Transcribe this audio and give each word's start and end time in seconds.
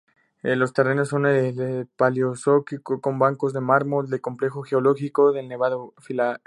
Los 0.41 0.73
terrenos 0.73 1.09
son 1.09 1.21
del 1.23 1.87
paleozoico 1.95 2.99
con 3.01 3.19
bancos 3.19 3.53
de 3.53 3.61
mármol 3.61 4.09
del 4.09 4.19
complejo 4.19 4.63
geológico 4.63 5.31
del 5.31 5.47
Nevado-Filabre. 5.47 6.39